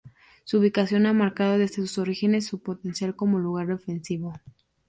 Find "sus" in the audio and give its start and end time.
1.75-1.99